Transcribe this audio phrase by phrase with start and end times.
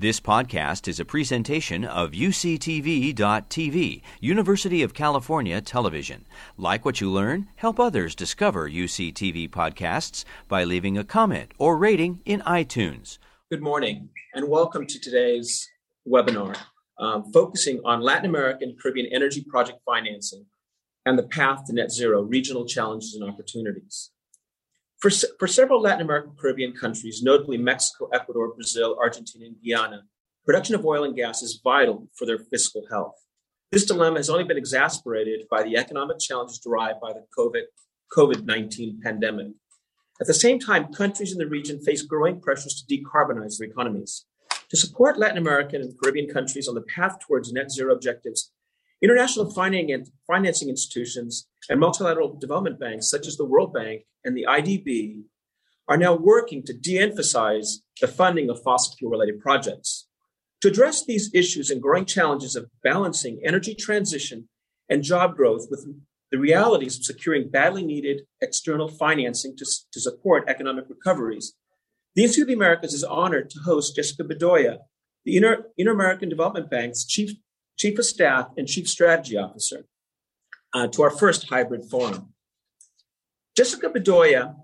[0.00, 6.24] This podcast is a presentation of UCTV.tv, University of California Television.
[6.56, 12.20] Like what you learn, help others discover UCTV podcasts by leaving a comment or rating
[12.24, 13.18] in iTunes.
[13.50, 15.68] Good morning, and welcome to today's
[16.08, 16.56] webinar
[17.00, 20.46] um, focusing on Latin American Caribbean energy project financing
[21.06, 24.12] and the path to net zero, regional challenges and opportunities.
[24.98, 30.02] For, for several Latin American Caribbean countries, notably Mexico, Ecuador, Brazil, Argentina, and Guyana,
[30.44, 33.14] production of oil and gas is vital for their fiscal health.
[33.70, 39.00] This dilemma has only been exacerbated by the economic challenges derived by the COVID 19
[39.02, 39.48] pandemic.
[40.20, 44.24] At the same time, countries in the region face growing pressures to decarbonize their economies.
[44.70, 48.52] To support Latin American and Caribbean countries on the path towards net zero objectives,
[49.02, 55.22] international financing institutions and multilateral development banks, such as the World Bank and the IDB,
[55.86, 60.06] are now working to de emphasize the funding of fossil fuel related projects.
[60.62, 64.48] To address these issues and growing challenges of balancing energy transition
[64.88, 65.86] and job growth with
[66.30, 71.54] the realities of securing badly needed external financing to, to support economic recoveries,
[72.14, 74.78] the Institute of the Americas is honored to host Jessica Bedoya,
[75.24, 77.30] the Inter, Inter-American Development Bank's Chief,
[77.78, 79.84] Chief of Staff and Chief Strategy Officer,
[80.74, 82.34] uh, to our first hybrid forum.
[83.56, 84.56] Jessica Bedoya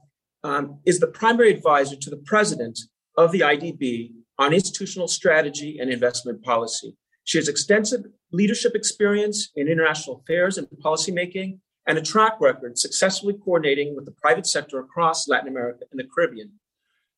[0.42, 2.78] um, is the primary advisor to the president
[3.16, 6.96] of the IDB on institutional strategy and investment policy.
[7.22, 13.34] She has extensive leadership experience in international affairs and policymaking and a track record successfully
[13.34, 16.52] coordinating with the private sector across Latin America and the Caribbean.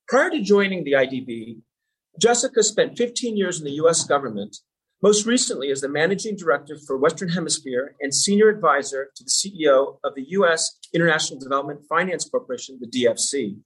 [0.08, 1.60] Prior to joining the IDB,
[2.20, 4.58] Jessica spent 15 years in the US government
[5.02, 9.98] most recently as the managing director for Western Hemisphere and senior advisor to the CEO
[10.02, 10.78] of the U.S.
[10.94, 13.58] International Development Finance Corporation, the DFC.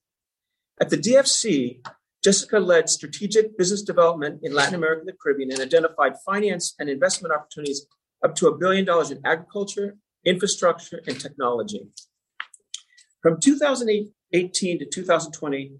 [0.80, 1.86] At the DFC,
[2.22, 6.90] Jessica led strategic business development in Latin America and the Caribbean and identified finance and
[6.90, 7.86] investment opportunities
[8.24, 11.86] up to a billion dollars in agriculture, infrastructure, and technology.
[13.22, 15.72] From 2018 to 2020,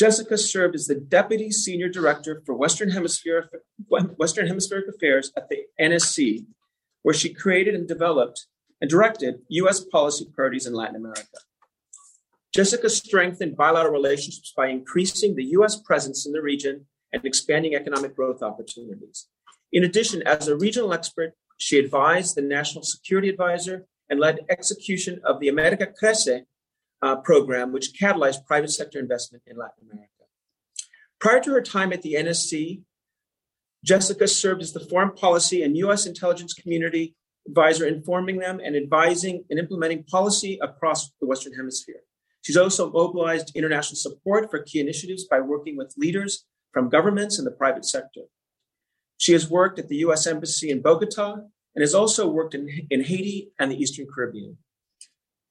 [0.00, 3.50] Jessica served as the Deputy Senior Director for Western Hemisphere,
[4.16, 6.46] Western Hemispheric Affairs at the NSC,
[7.02, 8.46] where she created and developed
[8.80, 9.84] and directed U.S.
[9.84, 11.36] policy priorities in Latin America.
[12.54, 15.78] Jessica strengthened bilateral relationships by increasing the U.S.
[15.82, 19.26] presence in the region and expanding economic growth opportunities.
[19.70, 25.20] In addition, as a regional expert, she advised the National Security Advisor and led execution
[25.24, 26.46] of the America Crece
[27.02, 30.10] uh, program, which catalyzed private sector investment in Latin America.
[31.20, 32.82] Prior to her time at the NSC,
[33.84, 36.06] Jessica served as the foreign policy and U.S.
[36.06, 37.14] intelligence community
[37.46, 42.02] advisor, informing them and advising and implementing policy across the Western Hemisphere.
[42.42, 47.46] She's also mobilized international support for key initiatives by working with leaders from governments and
[47.46, 48.22] the private sector.
[49.18, 50.26] She has worked at the U.S.
[50.26, 51.34] Embassy in Bogota
[51.74, 54.56] and has also worked in, in Haiti and the Eastern Caribbean.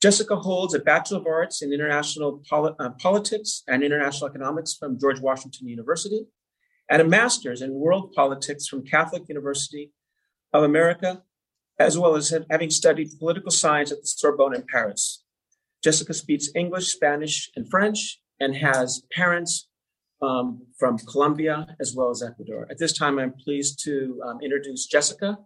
[0.01, 4.97] Jessica holds a Bachelor of Arts in International Poli- uh, Politics and International Economics from
[4.97, 6.25] George Washington University
[6.89, 9.91] and a Master's in World Politics from Catholic University
[10.53, 11.21] of America,
[11.77, 15.23] as well as having studied political science at the Sorbonne in Paris.
[15.83, 19.67] Jessica speaks English, Spanish, and French and has parents
[20.21, 22.67] um, from Colombia as well as Ecuador.
[22.71, 25.37] At this time, I'm pleased to um, introduce Jessica,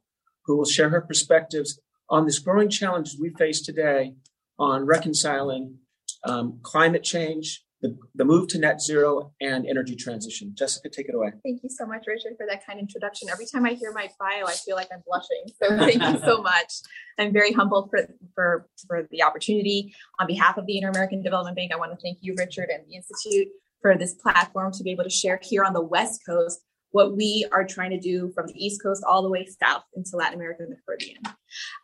[0.45, 4.13] who will share her perspectives on this growing challenge we face today
[4.59, 5.77] on reconciling
[6.25, 10.53] um, climate change, the, the move to net zero, and energy transition.
[10.57, 11.31] Jessica, take it away.
[11.43, 13.29] Thank you so much, Richard, for that kind introduction.
[13.29, 15.43] Every time I hear my bio, I feel like I'm blushing.
[15.61, 16.73] So thank you so much.
[17.19, 19.93] I'm very humbled for, for, for the opportunity.
[20.19, 22.95] On behalf of the Inter-American Development Bank, I want to thank you, Richard, and the
[22.95, 23.49] Institute
[23.81, 26.61] for this platform to be able to share here on the West Coast
[26.91, 30.15] what we are trying to do from the East Coast all the way south into
[30.15, 31.21] Latin America and the Caribbean.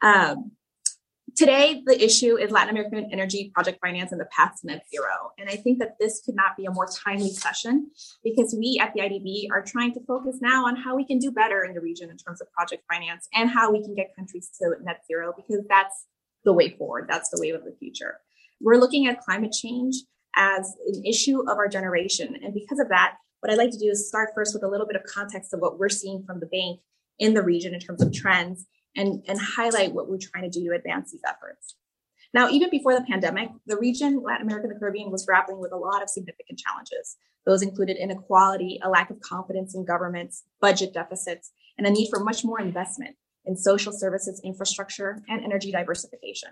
[0.02, 0.52] Um,
[1.40, 5.32] Today, the issue is Latin American energy project finance and the path to net zero.
[5.38, 7.92] And I think that this could not be a more timely session
[8.26, 11.32] because we at the IDB are trying to focus now on how we can do
[11.32, 14.52] better in the region in terms of project finance and how we can get countries
[14.60, 16.08] to net zero because that's
[16.44, 17.06] the way forward.
[17.08, 18.18] That's the wave of the future.
[18.60, 19.96] We're looking at climate change
[20.36, 22.36] as an issue of our generation.
[22.44, 24.86] And because of that, what I'd like to do is start first with a little
[24.86, 26.82] bit of context of what we're seeing from the bank
[27.18, 28.66] in the region in terms of trends
[28.96, 31.76] and, and highlight what we're trying to do to advance these efforts.
[32.34, 35.72] Now, even before the pandemic, the region, Latin America and the Caribbean, was grappling with
[35.72, 37.18] a lot of significant challenges.
[37.46, 42.24] Those included inequality, a lack of confidence in governments, budget deficits, and a need for
[42.24, 43.16] much more investment
[43.46, 46.50] in social services infrastructure and energy diversification.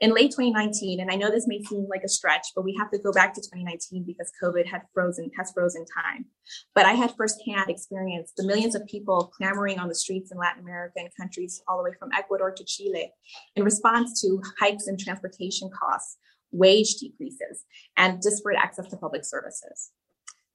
[0.00, 2.90] In late 2019, and I know this may seem like a stretch, but we have
[2.90, 6.26] to go back to 2019 because COVID had frozen, has frozen time.
[6.74, 10.62] But I had firsthand experience the millions of people clamoring on the streets in Latin
[10.62, 13.12] America and countries all the way from Ecuador to Chile
[13.56, 16.18] in response to hikes in transportation costs,
[16.50, 17.64] wage decreases,
[17.96, 19.92] and disparate access to public services.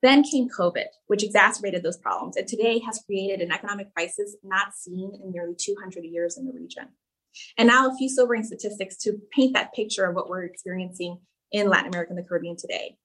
[0.02, 4.74] Then came COVID, which exacerbated those problems, and today has created an economic crisis not
[4.74, 6.88] seen in nearly 200 years in the region.
[7.58, 11.20] And now, a few sobering statistics to paint that picture of what we're experiencing
[11.52, 12.98] in Latin America and the Caribbean today.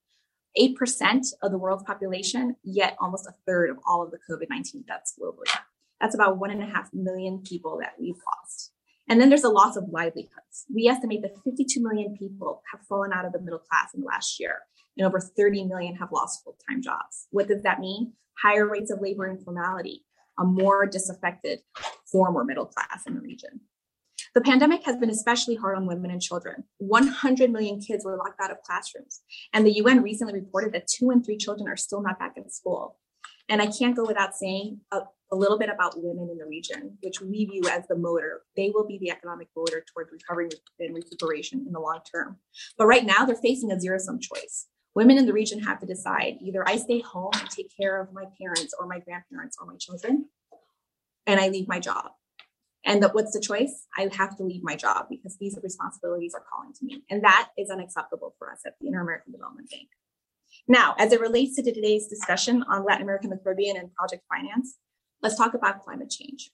[0.57, 4.83] 8% of the world's population, yet almost a third of all of the COVID 19
[4.87, 5.53] deaths globally.
[5.99, 8.71] That's about one and a half million people that we've lost.
[9.07, 10.65] And then there's a loss of livelihoods.
[10.73, 14.07] We estimate that 52 million people have fallen out of the middle class in the
[14.07, 14.59] last year,
[14.97, 17.27] and over 30 million have lost full time jobs.
[17.31, 18.13] What does that mean?
[18.41, 20.05] Higher rates of labor informality,
[20.39, 21.59] a more disaffected
[22.11, 23.61] former middle class in the region.
[24.35, 26.65] The pandemic has been especially hard on women and children.
[26.79, 29.21] 100 million kids were locked out of classrooms.
[29.53, 32.49] And the UN recently reported that two in three children are still not back in
[32.49, 32.99] school.
[33.47, 36.97] And I can't go without saying a, a, little bit about women in the region,
[37.01, 38.41] which we view as the motor.
[38.57, 40.49] They will be the economic motor towards recovery
[40.79, 42.37] and recuperation in the long term.
[42.77, 44.67] But right now, they're facing a zero sum choice.
[44.95, 48.11] Women in the region have to decide either I stay home and take care of
[48.11, 50.25] my parents or my grandparents or my children,
[51.25, 52.11] and I leave my job.
[52.85, 53.87] And the, what's the choice?
[53.97, 57.03] I have to leave my job because these responsibilities are calling to me.
[57.09, 59.89] And that is unacceptable for us at the Inter American Development Bank.
[60.67, 64.23] Now, as it relates to today's discussion on Latin America and the Caribbean and project
[64.29, 64.77] finance,
[65.21, 66.51] let's talk about climate change.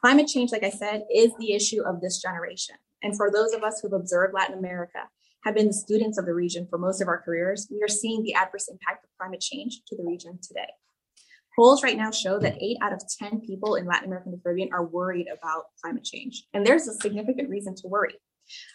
[0.00, 2.76] Climate change, like I said, is the issue of this generation.
[3.02, 5.08] And for those of us who've observed Latin America,
[5.44, 8.22] have been the students of the region for most of our careers, we are seeing
[8.22, 10.70] the adverse impact of climate change to the region today.
[11.54, 14.42] Polls right now show that eight out of 10 people in Latin America and the
[14.42, 16.44] Caribbean are worried about climate change.
[16.54, 18.14] And there's a significant reason to worry.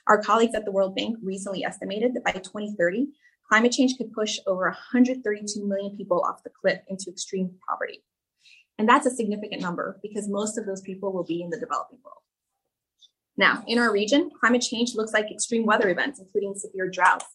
[0.07, 3.07] Our colleagues at the World Bank recently estimated that by 2030,
[3.49, 8.03] climate change could push over 132 million people off the cliff into extreme poverty.
[8.77, 11.99] And that's a significant number because most of those people will be in the developing
[12.03, 12.21] world.
[13.37, 17.25] Now, in our region, climate change looks like extreme weather events, including severe droughts,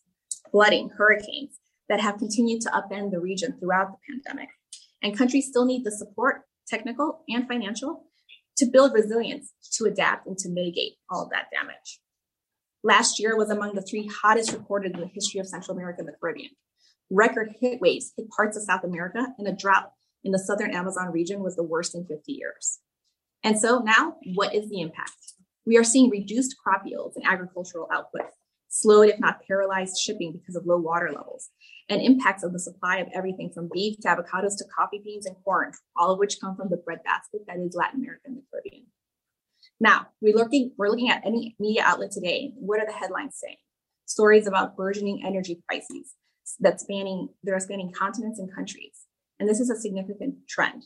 [0.51, 4.49] flooding, hurricanes, that have continued to upend the region throughout the pandemic.
[5.03, 8.05] And countries still need the support, technical and financial,
[8.57, 12.01] to build resilience, to adapt, and to mitigate all of that damage.
[12.85, 16.09] Last year was among the three hottest recorded in the history of Central America and
[16.09, 16.51] the Caribbean.
[17.11, 19.93] Record heat waves hit parts of South America, and a drought
[20.25, 22.81] in the southern Amazon region was the worst in 50 years.
[23.45, 25.35] And so now, what is the impact?
[25.67, 28.27] We are seeing reduced crop yields and agricultural output,
[28.73, 31.51] slowed, if not paralyzed, shipping because of low water levels,
[31.89, 35.37] and impacts on the supply of everything from beef to avocados to coffee beans and
[35.45, 38.87] corn, all of which come from the breadbasket that is Latin America and the Caribbean.
[39.79, 42.53] Now, we're looking, we're looking at any media outlet today.
[42.57, 43.57] What are the headlines saying?
[44.07, 46.15] Stories about burgeoning energy crises
[46.61, 49.07] that spanning, that are spanning continents and countries.
[49.39, 50.85] And this is a significant trend.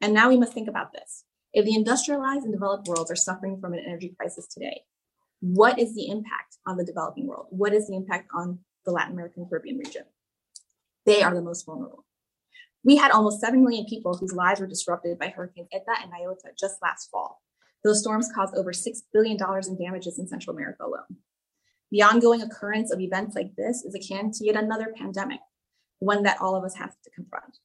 [0.00, 1.24] And now we must think about this.
[1.52, 4.82] If the industrialized and developed worlds are suffering from an energy crisis today,
[5.44, 7.48] what is the impact on the developing world?
[7.50, 10.04] What is the impact on the Latin American Caribbean region?
[11.04, 12.06] They are the most vulnerable.
[12.82, 16.48] We had almost 7 million people whose lives were disrupted by Hurricanes Eta and Iota
[16.58, 17.42] just last fall.
[17.82, 21.18] Those storms caused over $6 billion in damages in Central America alone.
[21.90, 25.40] The ongoing occurrence of events like this is akin to yet another pandemic,
[25.98, 27.58] one that all of us have to confront.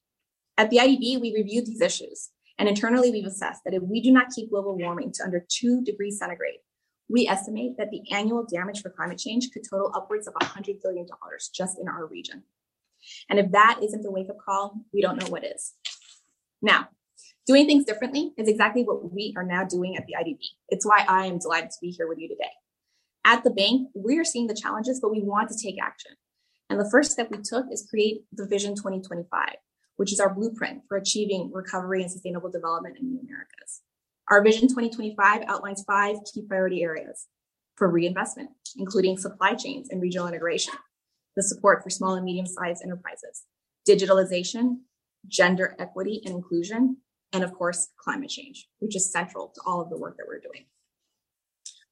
[0.57, 4.11] At the IDB, we reviewed these issues, and internally we've assessed that if we do
[4.11, 6.59] not keep global warming to under 2 degrees centigrade,
[7.09, 11.07] we estimate that the annual damage for climate change could total upwards of $100 billion
[11.53, 12.43] just in our region.
[13.29, 15.73] And if that isn't a wake up call, we don't know what is.
[16.61, 16.89] Now,
[17.47, 20.39] doing things differently is exactly what we are now doing at the IDB.
[20.69, 22.51] It's why I am delighted to be here with you today.
[23.25, 26.11] At the bank, we are seeing the challenges, but we want to take action.
[26.69, 29.55] And the first step we took is create the Vision 2025,
[29.95, 33.81] which is our blueprint for achieving recovery and sustainable development in the Americas.
[34.29, 37.25] Our Vision 2025 outlines five key priority areas
[37.77, 40.75] for reinvestment, including supply chains and regional integration,
[41.35, 43.45] the support for small and medium sized enterprises,
[43.87, 44.81] digitalization,
[45.27, 46.97] gender equity and inclusion,
[47.33, 50.39] and of course, climate change, which is central to all of the work that we're
[50.39, 50.65] doing.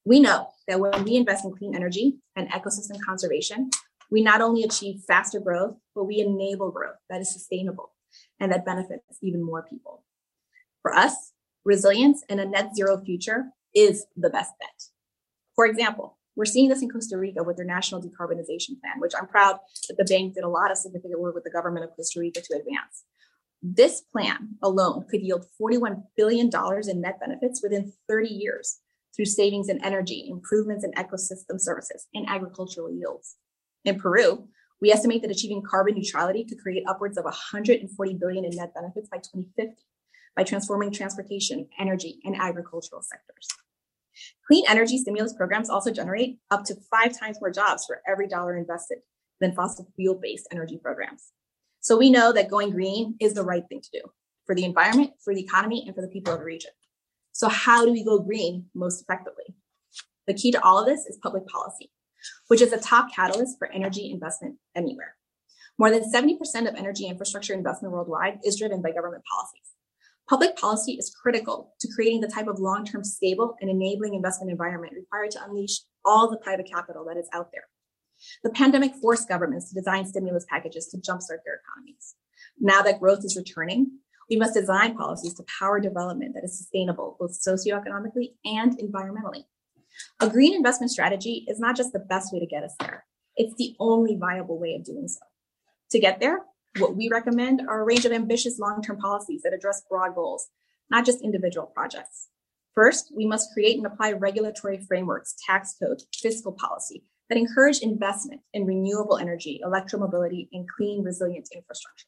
[0.06, 3.72] We know that when we invest in clean energy and ecosystem conservation,
[4.12, 7.94] we not only achieve faster growth, but we enable growth that is sustainable
[8.40, 10.04] and that benefits even more people.
[10.84, 11.34] For us,
[11.68, 14.86] resilience and a net zero future is the best bet.
[15.54, 19.28] For example, we're seeing this in Costa Rica with their national decarbonization plan, which I'm
[19.28, 19.60] proud
[19.90, 22.42] that the bank did a lot of significant work with the government of Costa Rica
[22.42, 23.04] to advance.
[23.62, 26.50] This plan alone could yield $41 billion
[26.88, 28.80] in net benefits within 30 years
[29.14, 33.36] through savings in energy, improvements in ecosystem services, and agricultural yields.
[33.84, 34.48] In Peru,
[34.80, 39.10] we estimate that achieving carbon neutrality could create upwards of 140 billion in net benefits
[39.10, 39.76] by 2050
[40.38, 43.48] by transforming transportation, energy, and agricultural sectors.
[44.48, 48.56] Clean energy stimulus programs also generate up to five times more jobs for every dollar
[48.56, 49.00] invested
[49.42, 51.32] than fossil fuel based energy programs.
[51.82, 54.02] So we know that going green is the right thing to do
[54.46, 56.72] for the environment, for the economy, and for the people of the region.
[57.34, 59.56] So, how do we go green most effectively?
[60.26, 61.92] The key to all of this is public policy,
[62.48, 65.16] which is a top catalyst for energy investment anywhere.
[65.78, 69.77] More than 70% of energy infrastructure investment worldwide is driven by government policies.
[70.30, 74.52] Public policy is critical to creating the type of long term stable and enabling investment
[74.52, 77.64] environment required to unleash all the private capital that is out there.
[78.44, 82.16] The pandemic forced governments to design stimulus packages to jumpstart their economies.
[82.60, 87.16] Now that growth is returning, we must design policies to power development that is sustainable
[87.20, 89.46] both socioeconomically and environmentally.
[90.20, 93.06] A green investment strategy is not just the best way to get us there,
[93.38, 95.22] it's the only viable way of doing so.
[95.92, 96.42] To get there,
[96.80, 100.48] what we recommend are a range of ambitious long term policies that address broad goals,
[100.90, 102.30] not just individual projects.
[102.76, 108.42] First, we must create and apply regulatory frameworks, tax codes, fiscal policy that encourage investment
[108.54, 112.06] in renewable energy, electromobility, and clean, resilient infrastructure.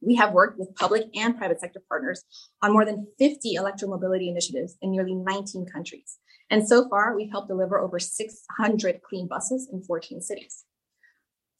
[0.00, 2.24] We have worked with public and private sector partners
[2.62, 6.18] on more than 50 electromobility initiatives in nearly 19 countries.
[6.50, 10.64] And so far, we've helped deliver over 600 clean buses in 14 cities.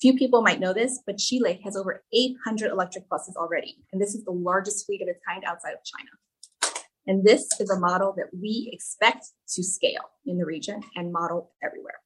[0.02, 4.16] Few people might know this, but Chile has over 800 electric buses already, and this
[4.16, 6.10] is the largest fleet of its kind outside of China.
[7.06, 11.52] And this is a model that we expect to scale in the region and model
[11.62, 12.00] everywhere.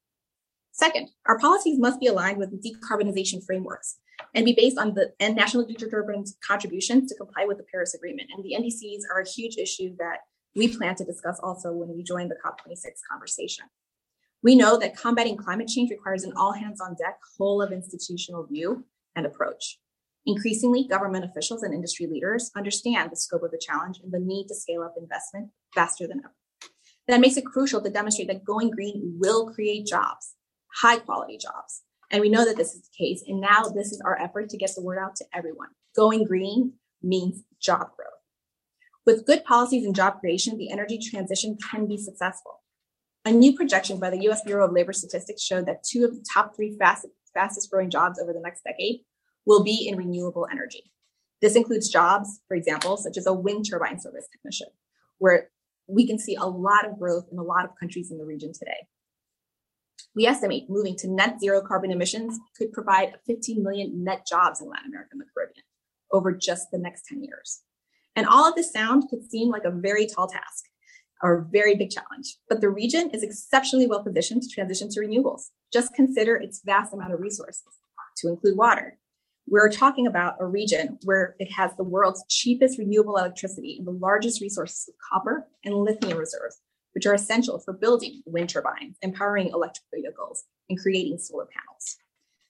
[0.72, 3.96] Second, our policies must be aligned with decarbonization frameworks
[4.34, 8.28] and be based on the and national determined contributions to comply with the Paris Agreement.
[8.36, 10.18] And the NDCs are a huge issue that
[10.54, 13.64] we plan to discuss also when we join the COP26 conversation.
[14.46, 18.46] We know that combating climate change requires an all hands on deck, whole of institutional
[18.46, 18.86] view
[19.16, 19.80] and approach.
[20.24, 24.46] Increasingly, government officials and industry leaders understand the scope of the challenge and the need
[24.46, 26.36] to scale up investment faster than ever.
[27.08, 30.36] That makes it crucial to demonstrate that going green will create jobs
[30.80, 31.82] high quality jobs.
[32.12, 33.24] And we know that this is the case.
[33.26, 35.70] And now this is our effort to get the word out to everyone.
[35.96, 38.22] Going green means job growth.
[39.04, 42.60] With good policies and job creation, the energy transition can be successful.
[43.26, 46.25] A new projection by the US Bureau of Labor Statistics showed that two of the
[46.33, 49.00] top three fastest, fastest growing jobs over the next decade
[49.45, 50.92] will be in renewable energy.
[51.42, 54.68] This includes jobs, for example, such as a wind turbine service technician,
[55.18, 55.50] where
[55.88, 58.52] we can see a lot of growth in a lot of countries in the region
[58.52, 58.87] today.
[60.14, 64.68] We estimate moving to net zero carbon emissions could provide 15 million net jobs in
[64.68, 65.64] Latin America and the Caribbean
[66.12, 67.62] over just the next 10 years.
[68.14, 70.65] And all of this sound could seem like a very tall task
[71.23, 75.00] or a very big challenge, but the region is exceptionally well positioned to transition to
[75.00, 75.50] renewables.
[75.73, 77.62] Just consider its vast amount of resources,
[78.18, 78.99] to include water.
[79.49, 83.92] We're talking about a region where it has the world's cheapest renewable electricity and the
[83.92, 86.61] largest resources of copper and lithium reserves,
[86.94, 91.96] which are essential for building wind turbines, empowering electric vehicles, and creating solar panels.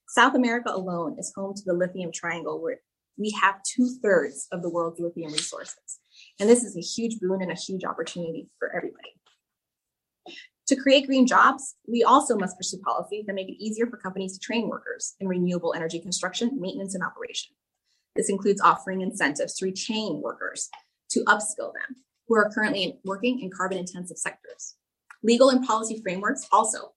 [0.08, 2.80] South America alone is home to the lithium triangle, where
[3.18, 5.98] we have two thirds of the world's lithium resources.
[6.38, 9.14] And this is a huge boon and a huge opportunity for everybody.
[10.68, 14.36] To create green jobs, we also must pursue policies that make it easier for companies
[14.36, 17.54] to train workers in renewable energy construction, maintenance, and operation.
[18.16, 20.68] This includes offering incentives to retain workers,
[21.10, 24.74] to upskill them, who are currently working in carbon intensive sectors.
[25.22, 26.92] Legal and policy frameworks also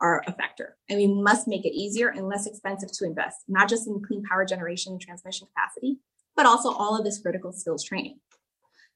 [0.00, 3.68] are a factor, and we must make it easier and less expensive to invest, not
[3.68, 5.98] just in clean power generation and transmission capacity,
[6.36, 8.20] but also all of this critical skills training.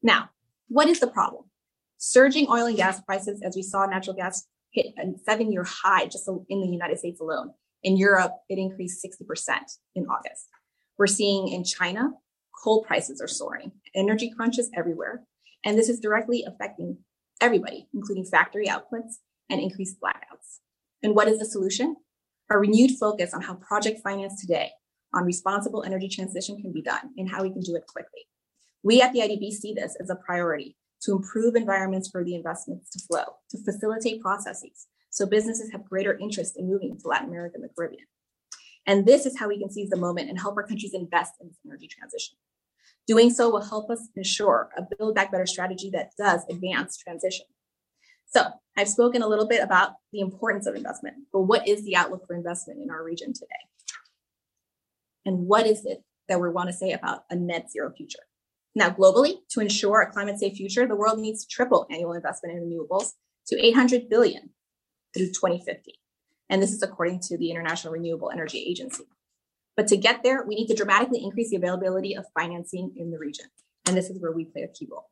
[0.02, 0.30] Now,
[0.68, 1.44] what is the problem?
[1.98, 6.06] Surging oil and gas prices, as we saw natural gas hit a seven year high
[6.06, 7.52] just in the United States alone.
[7.82, 9.56] In Europe, it increased 60%
[9.94, 10.48] in August.
[10.98, 12.10] We're seeing in China,
[12.62, 15.24] coal prices are soaring, energy crunches everywhere,
[15.64, 16.98] and this is directly affecting
[17.40, 19.16] everybody, including factory outputs
[19.50, 20.60] and increased blackouts.
[21.02, 21.96] And what is the solution?
[22.50, 24.70] A renewed focus on how project finance today
[25.14, 28.22] on responsible energy transition can be done and how we can do it quickly.
[28.82, 32.90] We at the IDB see this as a priority to improve environments for the investments
[32.90, 37.56] to flow, to facilitate processes so businesses have greater interest in moving to Latin America
[37.56, 38.06] and the Caribbean.
[38.86, 41.48] And this is how we can seize the moment and help our countries invest in
[41.48, 42.36] this energy transition.
[43.06, 47.44] Doing so will help us ensure a Build Back Better strategy that does advance transition.
[48.26, 48.46] So
[48.78, 52.26] I've spoken a little bit about the importance of investment, but what is the outlook
[52.26, 53.46] for investment in our region today?
[55.26, 58.22] And what is it that we want to say about a net zero future?
[58.74, 62.56] Now, globally, to ensure a climate safe future, the world needs to triple annual investment
[62.56, 63.12] in renewables
[63.48, 64.50] to 800 billion
[65.14, 66.00] through 2050.
[66.48, 69.04] And this is according to the International Renewable Energy Agency.
[69.76, 73.18] But to get there, we need to dramatically increase the availability of financing in the
[73.18, 73.46] region.
[73.86, 75.08] And this is where we play a key role.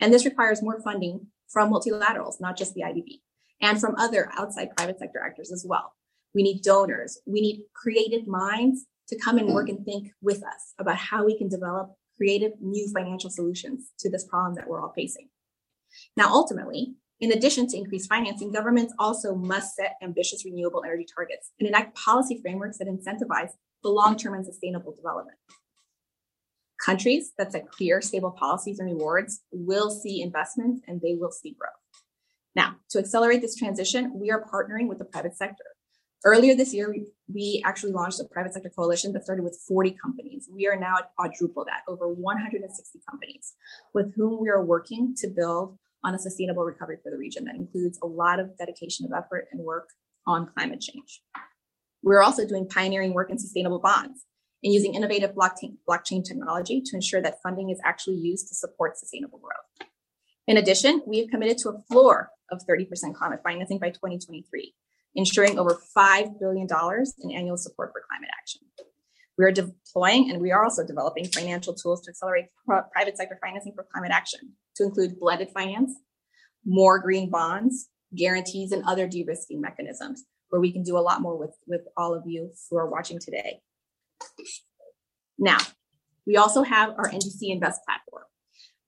[0.00, 3.20] And this requires more funding from multilaterals, not just the IDB,
[3.60, 5.92] and from other outside private sector actors as well.
[6.34, 7.18] We need donors.
[7.26, 11.36] We need creative minds to come and work and think with us about how we
[11.36, 15.28] can develop creative new financial solutions to this problem that we're all facing.
[16.18, 21.52] Now, ultimately, in addition to increased financing, governments also must set ambitious renewable energy targets
[21.58, 23.50] and enact policy frameworks that incentivize
[23.82, 25.38] the long-term and sustainable development.
[26.84, 31.56] Countries that set clear, stable policies and rewards will see investments and they will see
[31.58, 31.72] growth.
[32.54, 35.64] Now, to accelerate this transition, we are partnering with the private sector
[36.22, 36.94] Earlier this year,
[37.32, 40.48] we, actually launched a private sector coalition that started with 40 companies.
[40.52, 43.54] We are now at quadruple that, over 160 companies
[43.94, 47.54] with whom we are working to build on a sustainable recovery for the region that
[47.54, 49.88] includes a lot of dedication of effort and work
[50.26, 51.22] on climate change.
[52.02, 54.26] We're also doing pioneering work in sustainable bonds
[54.62, 59.38] and using innovative blockchain technology to ensure that funding is actually used to support sustainable
[59.38, 59.88] growth.
[60.46, 64.74] In addition, we have committed to a floor of 30% climate financing by 2023
[65.14, 66.66] ensuring over $5 billion
[67.22, 68.62] in annual support for climate action.
[69.36, 73.72] We are deploying and we are also developing financial tools to accelerate private sector financing
[73.74, 75.92] for climate action, to include blended finance,
[76.64, 81.22] more green bonds, guarantees, and other de risking mechanisms, where we can do a lot
[81.22, 83.60] more with, with all of you who are watching today.
[85.38, 85.58] Now,
[86.26, 88.24] we also have our NDC Invest platform.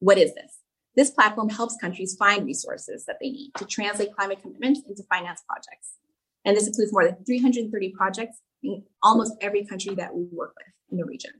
[0.01, 0.59] What is this?
[0.95, 5.43] This platform helps countries find resources that they need to translate climate commitments into finance
[5.49, 5.95] projects.
[6.45, 10.73] And this includes more than 330 projects in almost every country that we work with
[10.91, 11.33] in the region.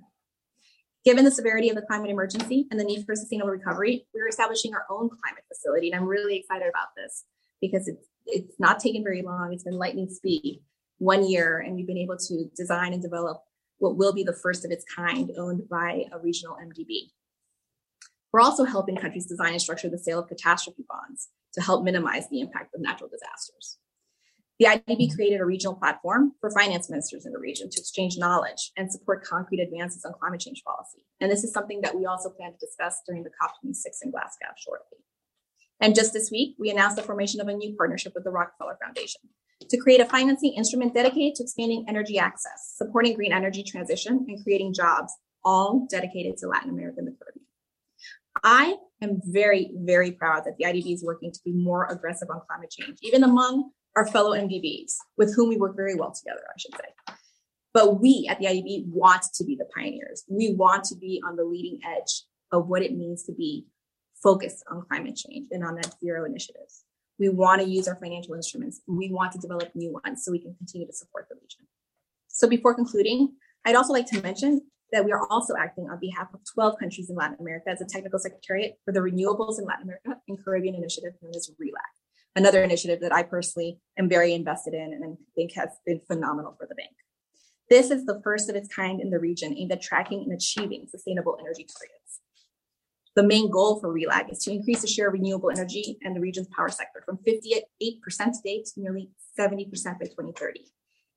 [1.05, 4.73] Given the severity of the climate emergency and the need for sustainable recovery, we're establishing
[4.73, 5.91] our own climate facility.
[5.91, 7.25] And I'm really excited about this
[7.61, 9.53] because it's, it's not taken very long.
[9.53, 10.61] It's been lightning speed,
[10.99, 13.43] one year, and we've been able to design and develop
[13.79, 17.11] what will be the first of its kind owned by a regional MDB.
[18.33, 22.29] We're also helping countries design and structure the sale of catastrophe bonds to help minimize
[22.31, 23.79] the impact of natural disasters.
[24.63, 25.17] The IDB mm-hmm.
[25.17, 29.25] created a regional platform for finance ministers in the region to exchange knowledge and support
[29.25, 31.05] concrete advances on climate change policy.
[31.21, 34.55] And this is something that we also plan to discuss during the COP26 in Glasgow
[34.57, 34.99] shortly.
[35.81, 38.79] And just this week, we announced the formation of a new partnership with the Rockefeller
[38.81, 39.23] Foundation
[39.69, 44.45] to create a financing instrument dedicated to expanding energy access, supporting green energy transition, and
[44.45, 45.13] creating jobs,
[45.45, 47.47] all dedicated to Latin America and the Caribbean.
[48.45, 52.43] I am very, very proud that the IDB is working to be more aggressive on
[52.47, 56.59] climate change, even among our fellow MDBs with whom we work very well together, I
[56.59, 57.15] should say.
[57.75, 60.25] But we at the IDB want to be the pioneers.
[60.29, 63.67] We want to be on the leading edge of what it means to be
[64.23, 66.85] focused on climate change and on net zero initiatives.
[67.19, 68.81] We want to use our financial instruments.
[68.87, 71.67] We want to develop new ones so we can continue to support the region.
[72.29, 76.29] So before concluding, I'd also like to mention that we are also acting on behalf
[76.35, 79.85] of 12 countries in Latin America as a technical secretariat for the Renewables in Latin
[79.85, 82.02] America and Caribbean Initiative known as RELAC
[82.35, 86.67] another initiative that I personally am very invested in and think has been phenomenal for
[86.67, 86.93] the bank.
[87.69, 90.87] This is the first of its kind in the region aimed at tracking and achieving
[90.89, 92.21] sustainable energy targets.
[93.15, 96.21] The main goal for RELAC is to increase the share of renewable energy in the
[96.21, 100.61] region's power sector from 58% today to nearly 70% by 2030.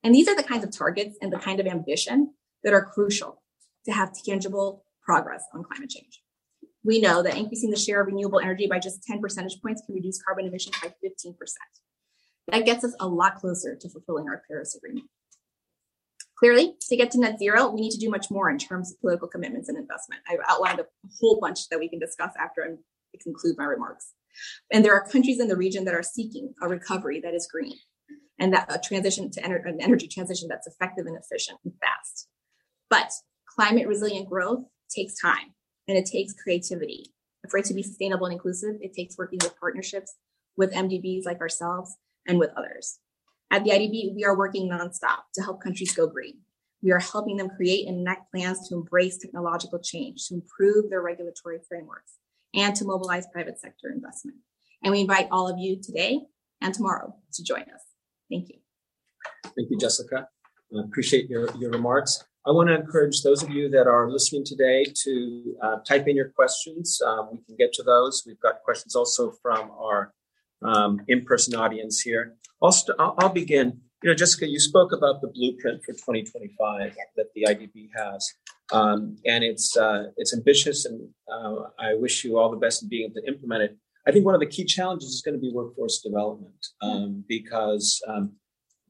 [0.04, 3.42] And these are the kinds of targets and the kind of ambition that are crucial
[3.86, 6.22] to have tangible progress on climate change
[6.86, 9.96] we know that increasing the share of renewable energy by just 10 percentage points can
[9.96, 11.36] reduce carbon emissions by 15%.
[12.52, 15.08] That gets us a lot closer to fulfilling our Paris Agreement.
[16.38, 19.00] Clearly, to get to net zero, we need to do much more in terms of
[19.00, 20.22] political commitments and investment.
[20.30, 20.86] I've outlined a
[21.20, 22.76] whole bunch that we can discuss after I
[23.24, 24.12] conclude my remarks.
[24.72, 27.74] And there are countries in the region that are seeking a recovery that is green
[28.38, 32.28] and that a transition to ener- an energy transition that's effective and efficient and fast.
[32.90, 33.12] But
[33.48, 35.55] climate resilient growth takes time
[35.88, 37.12] and it takes creativity.
[37.50, 40.16] For it to be sustainable and inclusive, it takes working with partnerships
[40.58, 41.96] with MDBs like ourselves
[42.28, 43.00] and with others.
[43.52, 46.40] At the IDB, we are working nonstop to help countries go green.
[46.82, 51.02] We are helping them create and enact plans to embrace technological change, to improve their
[51.02, 52.14] regulatory frameworks,
[52.54, 54.38] and to mobilize private sector investment.
[54.84, 56.20] And we invite all of you today
[56.62, 57.82] and tomorrow to join us.
[58.30, 58.58] Thank you.
[59.44, 60.28] Thank you, Jessica.
[60.76, 62.24] I appreciate your, your remarks.
[62.48, 66.16] I want to encourage those of you that are listening today to uh, type in
[66.16, 67.02] your questions.
[67.04, 68.24] Um, we can get to those.
[68.26, 70.14] We've got questions also from our
[70.62, 72.36] um, in-person audience here.
[72.62, 73.82] I'll, st- I'll, begin.
[74.04, 78.32] You know, Jessica, you spoke about the blueprint for 2025 that the IDB has.
[78.72, 82.90] Um, and it's uh, it's ambitious, and uh, I wish you all the best in
[82.90, 83.78] being able to implement it.
[84.08, 88.02] I think one of the key challenges is going to be workforce development um, because
[88.08, 88.34] um,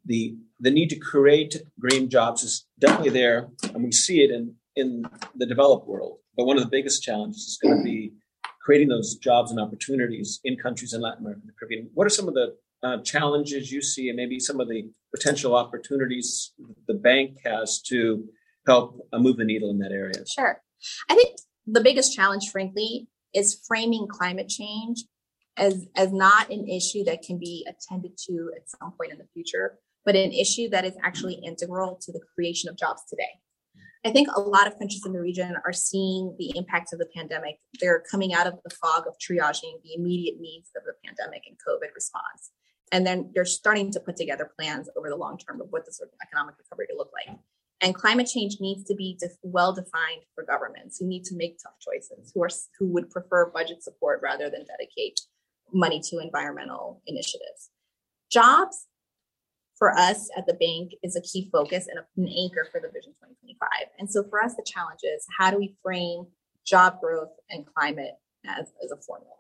[0.06, 4.56] the the need to create green jobs is definitely there, and we see it in
[4.76, 6.20] in the developed world.
[6.38, 8.14] But one of the biggest challenges is going to be
[8.62, 11.90] creating those jobs and opportunities in countries in Latin America and the Caribbean.
[11.94, 15.56] What are some of the uh, challenges you see, and maybe some of the potential
[15.56, 16.54] opportunities
[16.88, 18.26] the bank has to
[18.68, 20.26] help uh, move the needle in that area?
[20.28, 20.62] Sure.
[21.10, 25.04] I think the biggest challenge, frankly, is framing climate change
[25.58, 29.28] as as not an issue that can be attended to at some point in the
[29.34, 33.42] future, but an issue that is actually integral to the creation of jobs today.
[34.06, 37.08] I think a lot of countries in the region are seeing the impacts of the
[37.16, 37.58] pandemic.
[37.82, 41.58] They're coming out of the fog of triaging the immediate needs of the pandemic and
[41.58, 42.52] COVID response.
[42.92, 45.98] And then they're starting to put together plans over the long term of what this
[45.98, 47.36] sort of economic recovery to look like.
[47.82, 51.58] And climate change needs to be def- well defined for governments who need to make
[51.58, 55.20] tough choices, who are who would prefer budget support rather than dedicate
[55.74, 57.72] money to environmental initiatives.
[58.32, 58.86] Jobs
[59.78, 63.14] for us at the bank is a key focus and an anchor for the Vision
[63.14, 63.70] 2025.
[64.00, 66.28] And so for us, the challenge is how do we frame
[66.66, 68.14] job growth and climate
[68.46, 69.34] as, as a formula?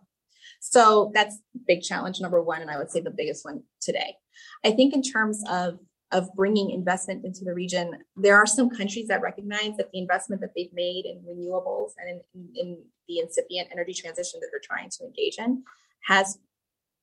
[0.59, 4.15] So that's big challenge number one, and I would say the biggest one today.
[4.63, 5.79] I think in terms of
[6.11, 10.39] of bringing investment into the region, there are some countries that recognize that the investment
[10.39, 14.89] that they've made in renewables and in, in the incipient energy transition that they're trying
[14.89, 15.63] to engage in
[16.07, 16.37] has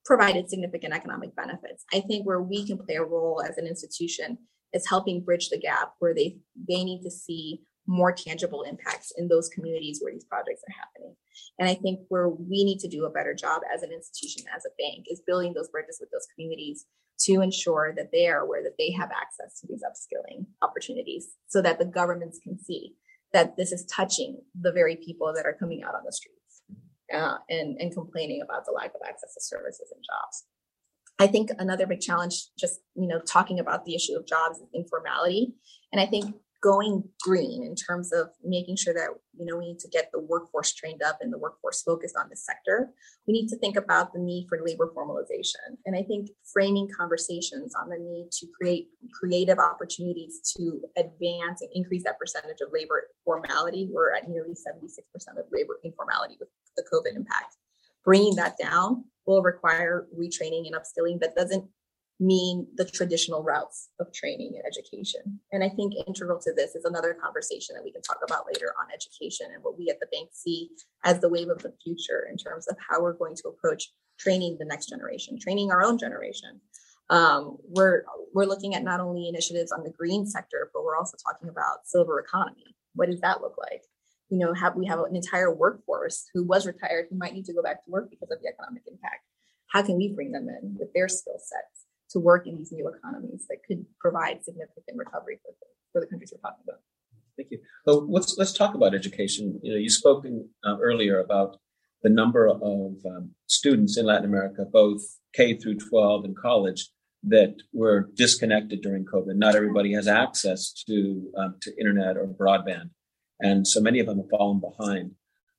[0.05, 1.85] provided significant economic benefits.
[1.93, 4.37] I think where we can play a role as an institution
[4.73, 6.37] is helping bridge the gap where they
[6.67, 11.15] they need to see more tangible impacts in those communities where these projects are happening.
[11.59, 14.65] And I think where we need to do a better job as an institution, as
[14.65, 16.85] a bank, is building those bridges with those communities
[17.19, 21.61] to ensure that they are aware that they have access to these upskilling opportunities so
[21.61, 22.95] that the governments can see
[23.33, 26.42] that this is touching the very people that are coming out on the streets
[27.13, 30.45] uh, and, and complaining about the lack of access to services and jobs.
[31.19, 34.67] I think another big challenge, just you know, talking about the issue of jobs is
[34.73, 35.53] informality,
[35.91, 39.79] and I think going green in terms of making sure that you know we need
[39.79, 42.89] to get the workforce trained up and the workforce focused on this sector
[43.27, 45.75] we need to think about the need for labor formalization.
[45.85, 51.69] And i think framing conversations on the need to create creative opportunities to advance and
[51.73, 54.95] increase that percentage of labor formality we're at nearly 76%
[55.37, 57.57] of labor informality with the covid impact.
[58.05, 61.65] Bringing that down will require retraining and upskilling that doesn't
[62.23, 65.39] mean the traditional routes of training and education.
[65.51, 68.73] And I think integral to this is another conversation that we can talk about later
[68.79, 70.69] on education and what we at the bank see
[71.03, 74.57] as the wave of the future in terms of how we're going to approach training
[74.59, 76.61] the next generation, training our own generation.
[77.09, 81.17] Um, we're we're looking at not only initiatives on the green sector, but we're also
[81.23, 82.75] talking about silver economy.
[82.95, 83.83] What does that look like?
[84.29, 87.53] You know, have we have an entire workforce who was retired who might need to
[87.53, 89.25] go back to work because of the economic impact?
[89.67, 91.82] How can we bring them in with their skill sets?
[92.13, 96.07] To work in these new economies that could provide significant recovery for the, for the
[96.07, 96.79] countries we're talking about.
[97.35, 97.59] Thank you.
[97.85, 99.59] Well, let's let's talk about education.
[99.63, 101.57] You know, you spoke uh, earlier about
[102.03, 102.61] the number of
[103.05, 105.01] um, students in Latin America, both
[105.33, 106.89] K through 12 and college,
[107.23, 109.35] that were disconnected during COVID.
[109.35, 112.91] Not everybody has access to um, to internet or broadband,
[113.39, 115.11] and so many of them have fallen behind.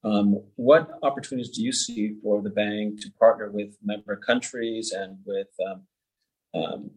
[0.05, 5.17] Um, what opportunities do you see for the bank to partner with member countries and
[5.25, 5.83] with um,
[6.55, 6.90] um,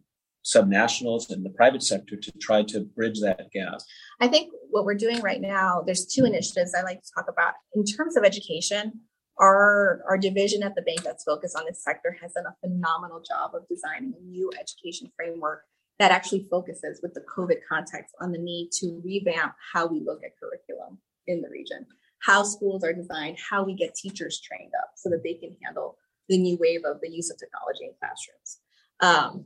[0.46, 3.80] subnationals and the private sector to try to bridge that gap?
[4.22, 7.54] I think what we're doing right now, there's two initiatives I like to talk about.
[7.74, 9.02] In terms of education,
[9.40, 13.22] our, our division at the bank that's focused on this sector has done a phenomenal
[13.22, 15.64] job of designing a new education framework
[16.00, 20.22] that actually focuses with the COVID context on the need to revamp how we look
[20.24, 21.86] at curriculum in the region,
[22.20, 25.98] how schools are designed, how we get teachers trained up so that they can handle
[26.30, 28.60] the new wave of the use of technology in classrooms.
[29.00, 29.46] Um,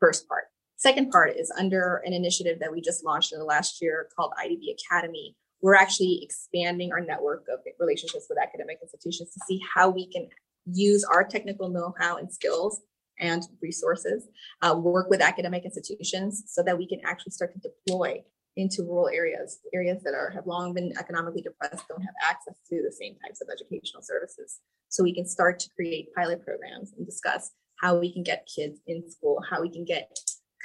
[0.00, 0.44] first part.
[0.76, 4.32] Second part is under an initiative that we just launched in the last year called
[4.38, 5.34] IDB Academy.
[5.62, 10.28] We're actually expanding our network of relationships with academic institutions to see how we can
[10.66, 12.82] use our technical know-how and skills
[13.18, 14.28] and resources,
[14.60, 18.22] uh, work with academic institutions so that we can actually start to deploy
[18.56, 22.82] into rural areas, areas that are have long been economically depressed, don't have access to
[22.82, 24.60] the same types of educational services.
[24.88, 28.80] So we can start to create pilot programs and discuss how we can get kids
[28.86, 30.16] in school, how we can get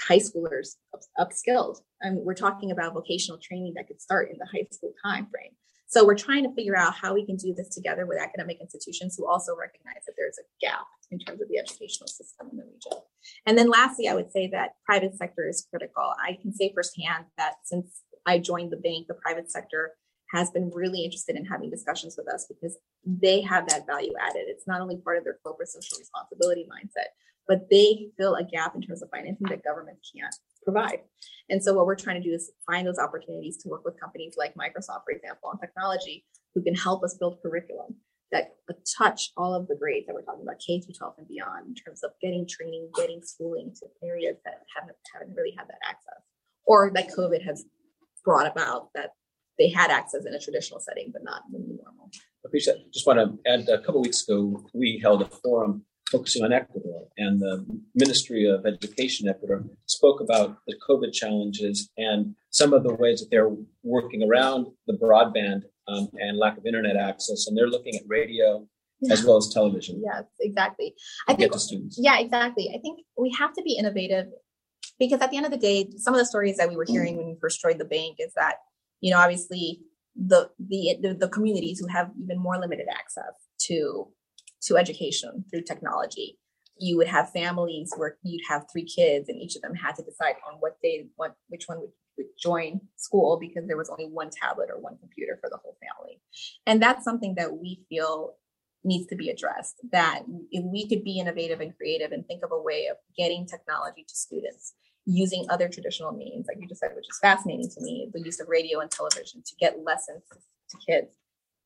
[0.07, 1.77] high schoolers up, upskilled.
[2.01, 5.51] And we're talking about vocational training that could start in the high school time frame.
[5.87, 9.15] So we're trying to figure out how we can do this together with academic institutions
[9.17, 12.63] who also recognize that there's a gap in terms of the educational system in the
[12.63, 13.01] region.
[13.47, 16.13] And then lastly, I would say that private sector is critical.
[16.23, 19.93] I can say firsthand that since I joined the bank, the private sector
[20.31, 24.43] has been really interested in having discussions with us because they have that value added.
[24.47, 27.09] It's not only part of their corporate social responsibility mindset,
[27.47, 30.99] but they fill a gap in terms of financing that government can't provide.
[31.49, 34.35] And so what we're trying to do is find those opportunities to work with companies
[34.37, 37.95] like Microsoft, for example, on technology, who can help us build curriculum
[38.31, 38.51] that
[38.95, 41.73] touch all of the grades that we're talking about, K through 12 and beyond, in
[41.73, 46.21] terms of getting training, getting schooling to areas that haven't, haven't really had that access,
[46.65, 47.65] or that COVID has
[48.23, 49.11] brought about that
[49.59, 52.09] they had access in a traditional setting, but not in the normal.
[52.15, 52.93] I appreciate it.
[52.93, 57.07] Just want to add a couple weeks ago, we held a forum focusing on Ecuador,
[57.17, 62.95] and the Ministry of Education Ecuador spoke about the COVID challenges and some of the
[62.95, 63.51] ways that they're
[63.83, 67.45] working around the broadband um, and lack of internet access.
[67.47, 68.65] And they're looking at radio
[69.01, 69.13] yeah.
[69.13, 70.01] as well as television.
[70.03, 70.95] Yes, exactly.
[71.27, 71.97] I think, get to students.
[72.01, 72.71] Yeah, exactly.
[72.75, 74.27] I think we have to be innovative
[74.97, 77.17] because at the end of the day, some of the stories that we were hearing
[77.17, 78.55] when we first joined the bank is that,
[79.01, 79.81] you know, obviously
[80.15, 83.33] the the the, communities who have even more limited access
[83.67, 84.07] to
[84.63, 86.37] to education through technology.
[86.77, 90.03] You would have families where you'd have three kids and each of them had to
[90.03, 94.05] decide on what they want which one would, would join school because there was only
[94.05, 96.21] one tablet or one computer for the whole family.
[96.65, 98.35] And that's something that we feel
[98.83, 102.51] needs to be addressed that if we could be innovative and creative and think of
[102.53, 104.73] a way of getting technology to students
[105.11, 108.39] using other traditional means like you just said which is fascinating to me the use
[108.39, 110.21] of radio and television to get lessons
[110.69, 111.15] to kids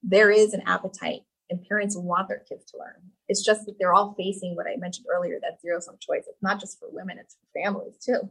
[0.02, 3.02] there is an appetite and parents want their kids to learn.
[3.28, 6.24] It's just that they're all facing what I mentioned earlier that zero sum choice.
[6.28, 8.30] It's not just for women, it's for families too.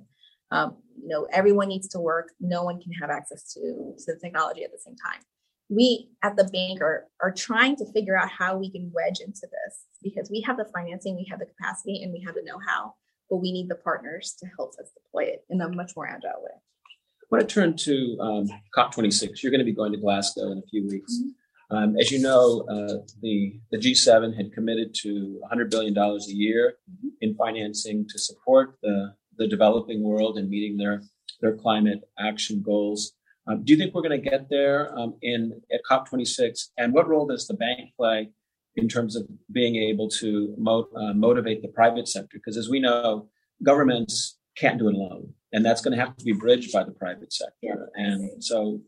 [0.51, 2.33] Um, you know, everyone needs to work.
[2.41, 5.23] No one can have access to, to the technology at the same time.
[5.71, 9.43] We at the bank are, are trying to figure out how we can wedge into
[9.43, 12.59] this because we have the financing, we have the capacity, and we have the know
[12.67, 12.95] how,
[13.33, 16.43] but we need the partners to help us deploy it in a much more agile
[16.43, 16.51] way.
[16.53, 19.43] I want to turn to um, COP26.
[19.43, 21.17] You're going to be going to Glasgow in a few weeks.
[21.19, 21.75] Mm-hmm.
[21.75, 26.75] Um, as you know, uh, the, the G7 had committed to $100 billion a year
[26.91, 27.09] mm-hmm.
[27.23, 31.03] in financing to support the, the developing world and meeting their,
[31.41, 33.13] their climate action goals.
[33.47, 36.69] Um, do you think we're going to get there um, in at COP26?
[36.77, 38.29] And what role does the bank play
[38.77, 42.39] in terms of being able to mo- uh, motivate the private sector?
[42.39, 43.29] Because as we know,
[43.63, 46.93] governments can't do it alone, and that's going to have to be bridged by the
[46.93, 47.55] private sector.
[47.63, 47.75] Yeah.
[47.95, 48.81] And so,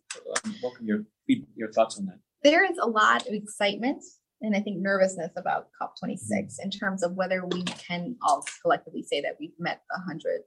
[0.45, 1.05] um, welcome your
[1.57, 4.05] your thoughts on that there is a lot of excitement
[4.43, 9.23] and I think nervousness about COP26 in terms of whether we can all collectively say
[9.23, 10.43] that we've met the hundred,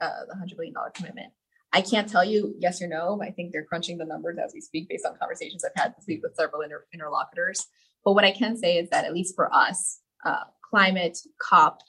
[0.00, 1.32] uh, the hundred billion dollar commitment.
[1.72, 3.20] I can't tell you yes or no.
[3.22, 6.06] I think they're crunching the numbers as we speak based on conversations I've had this
[6.08, 7.66] week with several inter- interlocutors.
[8.04, 11.80] But what I can say is that at least for us, uh, climate COP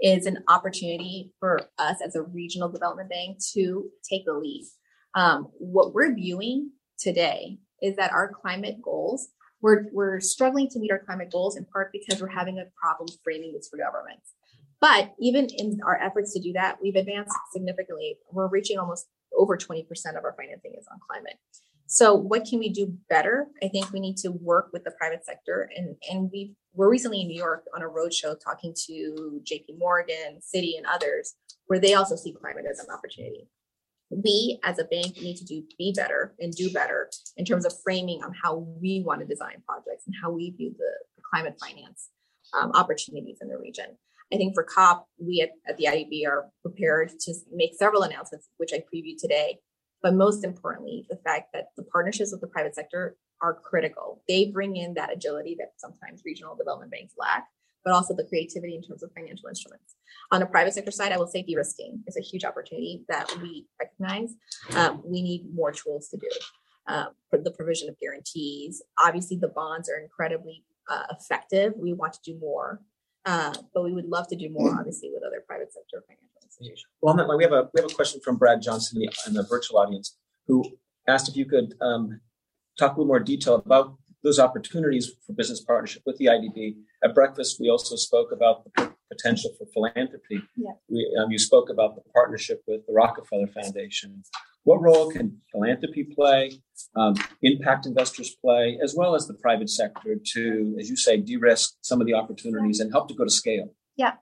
[0.00, 4.64] is an opportunity for us as a regional development bank to take the lead.
[5.14, 9.28] Um, what we're viewing today is that our climate goals,
[9.60, 13.08] we're, we're struggling to meet our climate goals in part because we're having a problem
[13.24, 14.32] framing this for governments.
[14.80, 18.18] But even in our efforts to do that, we've advanced significantly.
[18.30, 19.82] We're reaching almost over 20%
[20.16, 21.38] of our financing is on climate.
[21.90, 23.46] So what can we do better?
[23.62, 27.22] I think we need to work with the private sector and, and we we're recently
[27.22, 31.34] in New York on a roadshow talking to JP Morgan, Citi, and others,
[31.66, 33.48] where they also see climate as an opportunity
[34.10, 37.74] we as a bank need to do be better and do better in terms of
[37.82, 41.58] framing on how we want to design projects and how we view the, the climate
[41.60, 42.08] finance
[42.58, 43.96] um, opportunities in the region.
[44.32, 48.48] I think for COP, we at, at the IDB are prepared to make several announcements,
[48.58, 49.58] which I previewed today.
[50.02, 54.22] But most importantly, the fact that the partnerships with the private sector are critical.
[54.28, 57.46] They bring in that agility that sometimes regional development banks lack
[57.88, 59.94] but also the creativity in terms of financial instruments.
[60.30, 63.66] On the private sector side, I will say de-risking is a huge opportunity that we
[63.80, 64.34] recognize.
[64.76, 66.28] Um, we need more tools to do.
[66.86, 68.82] Um, the provision of guarantees.
[68.98, 71.74] Obviously, the bonds are incredibly uh, effective.
[71.76, 72.80] We want to do more,
[73.26, 76.37] uh, but we would love to do more, obviously, with other private sector financial
[77.02, 80.16] Well, we have a we have a question from Brad Johnson in the virtual audience
[80.46, 80.64] who
[81.06, 82.20] asked if you could um,
[82.78, 86.76] talk a little more detail about those opportunities for business partnership with the IDB.
[87.04, 90.42] At breakfast, we also spoke about the potential for philanthropy.
[90.56, 90.72] Yeah.
[90.88, 94.22] We, um, you spoke about the partnership with the Rockefeller Foundation.
[94.64, 96.60] What role can philanthropy play,
[96.94, 101.76] um, impact investors play, as well as the private sector to, as you say, de-risk
[101.80, 103.72] some of the opportunities and help to go to scale?
[103.98, 104.14] Yeah.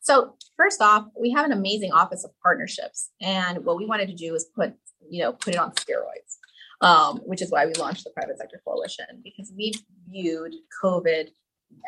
[0.00, 4.14] So first off, we have an amazing office of partnerships, and what we wanted to
[4.14, 4.74] do is put
[5.08, 6.38] you know put it on steroids
[6.80, 9.72] um, which is why we launched the Private Sector Coalition because we
[10.08, 11.28] viewed COVID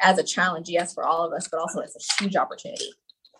[0.02, 2.90] as a challenge, yes, for all of us, but also as a huge opportunity.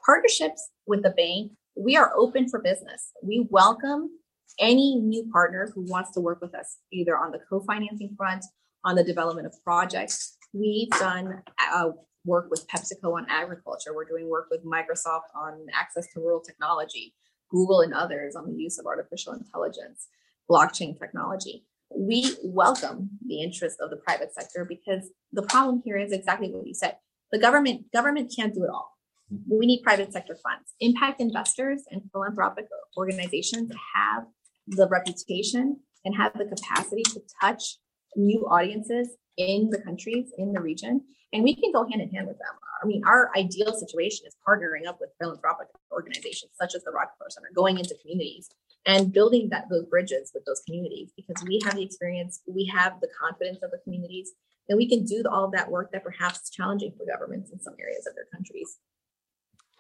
[0.04, 3.12] Partnerships with the bank, we are open for business.
[3.22, 4.10] We welcome
[4.58, 8.44] any new partner who wants to work with us, either on the co-financing front,
[8.84, 10.36] on the development of projects.
[10.52, 11.90] We've done uh,
[12.24, 13.94] work with PepsiCo on agriculture.
[13.94, 17.14] We're doing work with Microsoft on access to rural technology,
[17.50, 20.08] Google and others on the use of artificial intelligence,
[20.50, 21.64] blockchain technology.
[21.94, 26.66] We welcome the interest of the private sector because the problem here is exactly what
[26.66, 26.96] you said.
[27.32, 28.96] The government government can't do it all.
[29.32, 29.58] Mm-hmm.
[29.58, 30.74] We need private sector funds.
[30.80, 34.24] Impact investors and philanthropic organizations have
[34.66, 37.78] the reputation and have the capacity to touch
[38.16, 42.26] new audiences in the countries in the region and we can go hand in hand
[42.26, 42.54] with them.
[42.82, 47.30] I mean our ideal situation is partnering up with philanthropic organizations such as the rockefeller
[47.30, 48.48] center going into communities
[48.86, 53.00] and building that those bridges with those communities because we have the experience we have
[53.00, 54.32] the confidence of the communities
[54.68, 57.74] and we can do all that work that perhaps is challenging for governments in some
[57.80, 58.78] areas of their countries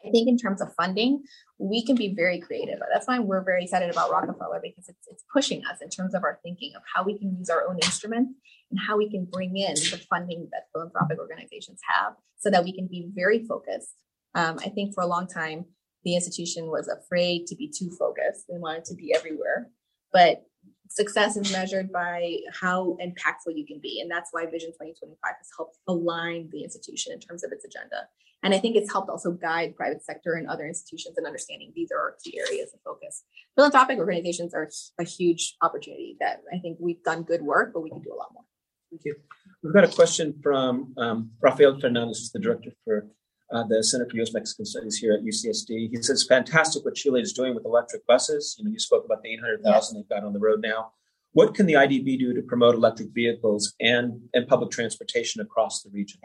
[0.04, 1.22] I think in terms of funding,
[1.58, 2.78] we can be very creative.
[2.92, 6.24] That's why we're very excited about Rockefeller because it's, it's pushing us in terms of
[6.24, 8.32] our thinking of how we can use our own instruments
[8.70, 12.72] and how we can bring in the funding that philanthropic organizations have so that we
[12.72, 13.94] can be very focused.
[14.34, 15.66] Um, I think for a long time,
[16.04, 19.68] the institution was afraid to be too focused and wanted to be everywhere.
[20.12, 20.44] But
[20.90, 24.00] success is measured by how impactful you can be.
[24.00, 28.08] And that's why Vision 2025 has helped align the institution in terms of its agenda.
[28.42, 31.90] And I think it's helped also guide private sector and other institutions in understanding these
[31.92, 33.22] are our key areas of focus.
[33.54, 37.90] Philanthropic organizations are a huge opportunity that I think we've done good work, but we
[37.90, 38.44] can do a lot more.
[38.90, 39.14] Thank you.
[39.62, 43.06] We've got a question from um, Rafael Fernandez, the director for
[43.52, 44.32] uh, the Center for U.S.
[44.32, 45.90] Mexican Studies here at UCSD.
[45.90, 48.56] He says, "Fantastic what Chile is doing with electric buses.
[48.58, 50.92] You know, you spoke about the 800,000 they've got on the road now.
[51.32, 55.90] What can the IDB do to promote electric vehicles and and public transportation across the
[55.90, 56.20] region?"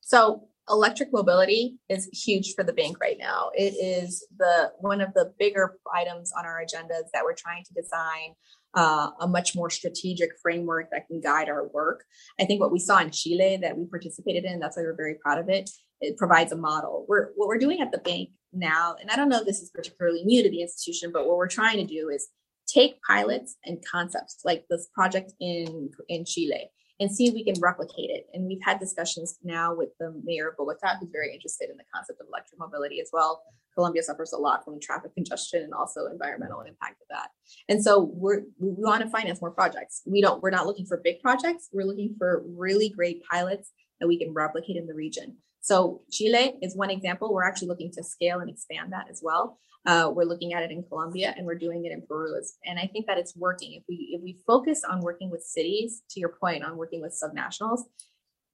[0.00, 3.50] So electric mobility is huge for the bank right now.
[3.54, 7.74] It is the one of the bigger items on our agendas that we're trying to
[7.74, 8.34] design
[8.74, 12.04] uh, a much more strategic framework that can guide our work.
[12.38, 15.16] I think what we saw in Chile that we participated in, that's why we're very
[15.20, 15.70] proud of it.
[16.00, 17.04] It provides a model.
[17.08, 19.70] We're, what we're doing at the bank now, and I don't know if this is
[19.70, 22.28] particularly new to the institution, but what we're trying to do is
[22.68, 27.54] take pilots and concepts like this project in in Chile and see if we can
[27.60, 28.26] replicate it.
[28.34, 31.84] And we've had discussions now with the mayor of Bogota, who's very interested in the
[31.94, 33.42] concept of electric mobility as well.
[33.74, 37.28] Colombia suffers a lot from traffic congestion and also environmental impact of that.
[37.68, 40.02] And so we're we want to finance more projects.
[40.06, 41.68] We don't we're not looking for big projects.
[41.72, 45.36] We're looking for really great pilots that we can replicate in the region.
[45.68, 47.30] So Chile is one example.
[47.30, 49.58] We're actually looking to scale and expand that as well.
[49.84, 52.40] Uh, we're looking at it in Colombia and we're doing it in Peru.
[52.64, 53.74] And I think that it's working.
[53.74, 57.12] If we if we focus on working with cities, to your point, on working with
[57.22, 57.80] subnationals,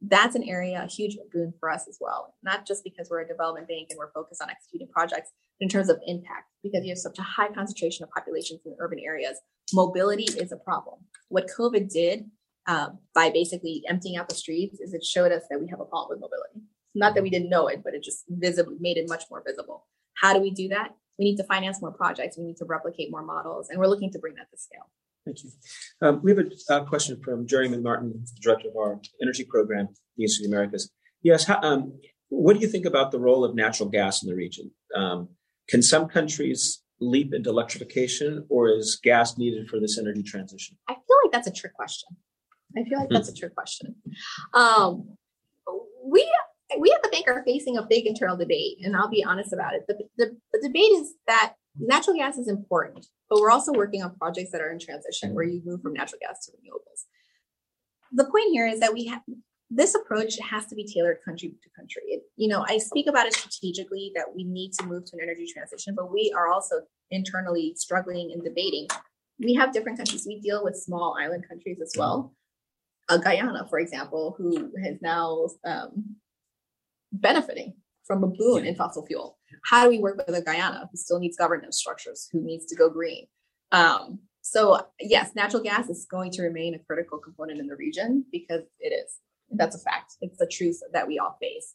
[0.03, 2.35] that's an area, a huge boon for us as well.
[2.43, 5.69] Not just because we're a development bank and we're focused on executing projects, but in
[5.69, 9.39] terms of impact, because you have such a high concentration of populations in urban areas.
[9.73, 10.97] Mobility is a problem.
[11.29, 12.25] What COVID did
[12.67, 15.85] uh, by basically emptying out the streets is it showed us that we have a
[15.85, 16.67] problem with mobility.
[16.95, 19.87] Not that we didn't know it, but it just visibly made it much more visible.
[20.17, 20.95] How do we do that?
[21.19, 22.39] We need to finance more projects.
[22.39, 24.91] We need to replicate more models, and we're looking to bring that to scale.
[25.25, 25.51] Thank you.
[26.03, 30.25] Um, we have a, question from Jerry Martin, the director of our energy program, the
[30.25, 30.91] Institute of the Americas.
[31.23, 34.35] Yes, how, um, what do you think about the role of natural gas in the
[34.35, 34.71] region?
[34.95, 35.29] Um,
[35.69, 40.77] can some countries leap into electrification, or is gas needed for this energy transition?
[40.89, 42.17] I feel like that's a trick question.
[42.77, 43.95] I feel like that's a trick question.
[44.53, 45.17] Um,
[46.81, 49.75] we at the bank are facing a big internal debate, and I'll be honest about
[49.75, 49.85] it.
[49.89, 54.17] The, the, the debate is that natural gas is important, but we're also working on
[54.17, 57.05] projects that are in transition where you move from natural gas to renewables.
[58.13, 59.23] The point here is that we have
[59.71, 62.03] this approach has to be tailored country to country.
[62.07, 65.23] It, you know, I speak about it strategically that we need to move to an
[65.23, 68.87] energy transition, but we are also internally struggling and debating.
[69.41, 70.27] We have different countries.
[70.27, 72.35] We deal with small island countries as well.
[73.09, 76.17] Uh, Guyana, for example, who has now um,
[77.21, 77.75] benefiting
[78.07, 79.39] from a boon in fossil fuel.
[79.65, 82.77] How do we work with a Guyana who still needs governance structures, who needs to
[82.77, 83.27] go green?
[83.73, 88.27] Um, so yes, natural gas is going to remain a critical component in the region
[88.31, 89.19] because it is.
[89.51, 90.17] That's a fact.
[90.21, 91.75] It's the truth that we all face.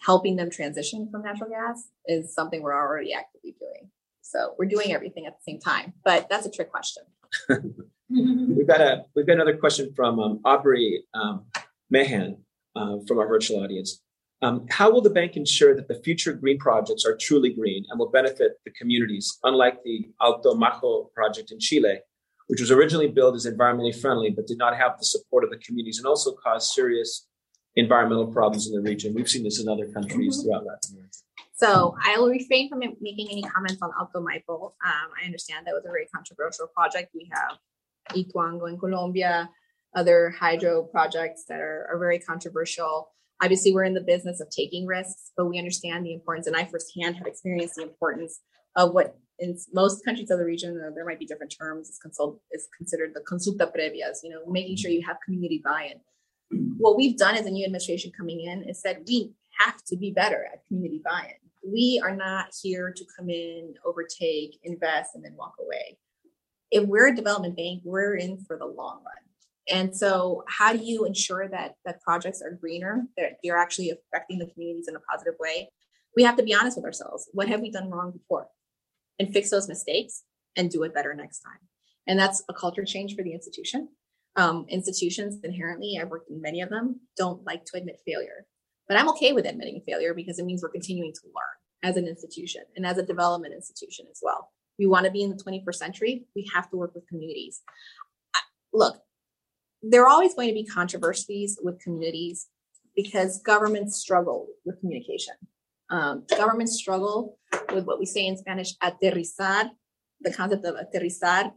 [0.00, 3.90] Helping them transition from natural gas is something we're already actively doing.
[4.20, 7.04] So we're doing everything at the same time, but that's a trick question.
[8.10, 11.46] we've got a we've got another question from um, Aubrey um,
[11.90, 12.38] Mahan
[12.76, 14.02] uh, from our virtual audience.
[14.44, 17.98] Um, how will the bank ensure that the future green projects are truly green and
[17.98, 22.00] will benefit the communities, unlike the Alto Maipo project in Chile,
[22.48, 25.56] which was originally built as environmentally friendly but did not have the support of the
[25.56, 27.26] communities and also caused serious
[27.76, 29.14] environmental problems in the region.
[29.14, 30.48] We've seen this in other countries mm-hmm.
[30.48, 31.16] throughout Latin America.
[31.54, 34.72] So I will refrain from making any comments on Alto Maipo.
[34.84, 37.12] Um, I understand that was a very controversial project.
[37.14, 37.56] We have
[38.10, 39.48] Ituango in Colombia,
[39.96, 43.08] other hydro projects that are, are very controversial.
[43.44, 46.64] Obviously, we're in the business of taking risks, but we understand the importance, and I
[46.64, 48.40] firsthand have experienced the importance
[48.74, 52.40] of what in most countries of the region, there might be different terms, is, consult,
[52.52, 56.00] is considered the consulta previas, you know, making sure you have community buy-in.
[56.78, 60.10] What we've done as a new administration coming in is said we have to be
[60.10, 61.70] better at community buy-in.
[61.70, 65.98] We are not here to come in, overtake, invest, and then walk away.
[66.70, 69.23] If we're a development bank, we're in for the long run.
[69.70, 74.38] And so, how do you ensure that that projects are greener, that they're actually affecting
[74.38, 75.70] the communities in a positive way?
[76.16, 77.28] We have to be honest with ourselves.
[77.32, 78.48] What have we done wrong before?
[79.18, 80.24] And fix those mistakes
[80.56, 81.58] and do it better next time.
[82.06, 83.88] And that's a culture change for the institution.
[84.36, 88.46] Um, institutions inherently, I've worked in many of them, don't like to admit failure.
[88.88, 92.06] But I'm okay with admitting failure because it means we're continuing to learn as an
[92.06, 94.50] institution and as a development institution as well.
[94.78, 96.26] We want to be in the 21st century.
[96.34, 97.62] We have to work with communities.
[98.72, 98.96] Look,
[99.90, 102.48] there are always going to be controversies with communities
[102.96, 105.34] because governments struggle with communication.
[105.90, 107.38] Um, governments struggle
[107.72, 109.70] with what we say in Spanish, aterrizar,
[110.20, 111.52] the concept of aterrizar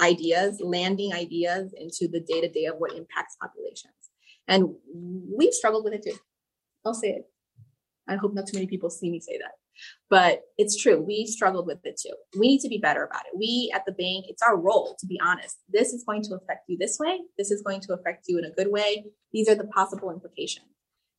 [0.00, 3.94] ideas, landing ideas into the day to day of what impacts populations.
[4.48, 6.18] And we've struggled with it too.
[6.84, 7.24] I'll say it.
[8.08, 9.52] I hope not too many people see me say that.
[10.10, 11.00] But it's true.
[11.00, 12.14] We struggled with it too.
[12.38, 13.36] We need to be better about it.
[13.36, 15.58] We at the bank, it's our role to be honest.
[15.68, 17.20] This is going to affect you this way.
[17.38, 19.06] This is going to affect you in a good way.
[19.32, 20.66] These are the possible implications.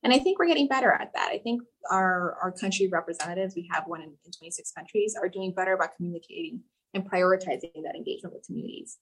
[0.04, 1.30] And I think we're getting better at that.
[1.32, 5.54] I think our, our country representatives, we have one in, in 26 countries, are doing
[5.54, 6.60] better about communicating
[6.94, 8.98] and prioritizing that engagement with communities.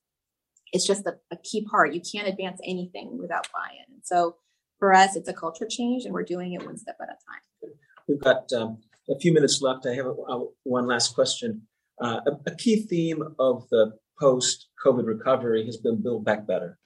[0.72, 1.94] It's just a, a key part.
[1.94, 3.96] You can't advance anything without buy-in.
[3.96, 4.36] And so
[4.80, 7.74] for us, it's a culture change, and we're doing it one step at a time.
[8.08, 8.78] We've got um,
[9.12, 9.86] a few minutes left.
[9.86, 11.64] I have a, a, one last question.
[12.02, 16.78] Uh, a, a, key theme of the post COVID recovery has been Build Back Better.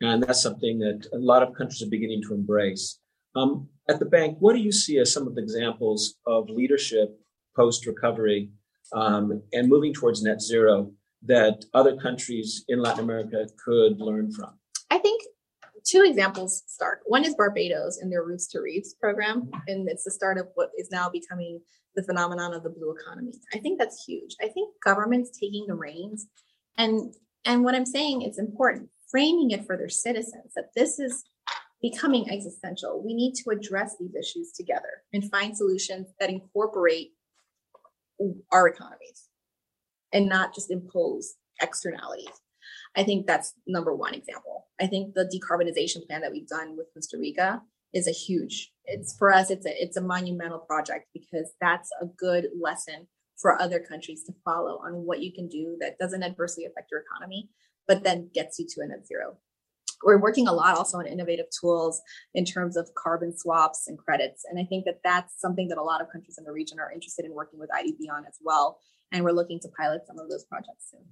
[0.00, 2.98] And that's something that a lot of countries are beginning to embrace.
[3.34, 7.18] Um, at the bank, what do you see as some of the examples of leadership
[7.56, 8.50] post recovery
[8.92, 10.92] um, and moving towards net zero
[11.26, 14.58] that other countries in Latin America could learn from?
[14.90, 15.22] I think
[15.84, 17.00] two examples start.
[17.06, 20.70] One is Barbados and their Roots to Reefs program, and it's the start of what
[20.78, 21.60] is now becoming
[21.96, 23.32] the phenomenon of the blue economy.
[23.52, 24.36] I think that's huge.
[24.40, 26.26] I think governments taking the reins
[26.78, 27.14] and
[27.44, 31.24] and what I'm saying it's important framing it for their citizens that this is
[31.82, 33.02] becoming existential.
[33.04, 37.12] We need to address these issues together and find solutions that incorporate
[38.52, 39.28] our economies
[40.12, 42.28] and not just impose externalities.
[42.96, 44.66] I think that's number one example.
[44.80, 47.62] I think the decarbonization plan that we've done with Costa Rica
[47.92, 48.72] is a huge.
[48.84, 49.50] It's for us.
[49.50, 53.06] It's a it's a monumental project because that's a good lesson
[53.40, 57.00] for other countries to follow on what you can do that doesn't adversely affect your
[57.00, 57.48] economy,
[57.88, 59.38] but then gets you to a net zero.
[60.02, 62.00] We're working a lot also on innovative tools
[62.34, 65.82] in terms of carbon swaps and credits, and I think that that's something that a
[65.82, 68.78] lot of countries in the region are interested in working with IDB on as well.
[69.12, 71.04] And we're looking to pilot some of those projects soon.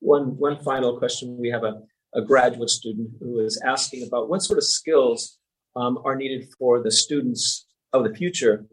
[0.00, 1.82] One one final question: We have a
[2.14, 5.38] a graduate student who is asking about what sort of skills
[5.76, 8.66] um, are needed for the students of the future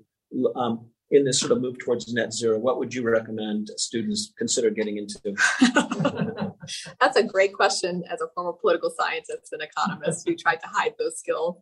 [0.56, 2.58] um, in this sort of move towards net zero.
[2.58, 5.36] What would you recommend students consider getting into?
[7.00, 10.96] That's a great question as a former political scientist and economist who tried to hide
[11.00, 11.58] those skills.